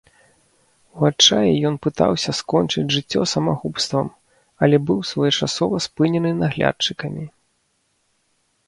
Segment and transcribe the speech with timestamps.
[1.01, 4.07] У адчаі ён пытаўся скончыць жыццё самагубствам,
[4.65, 7.25] але быў своечасова спынены наглядчыкамі.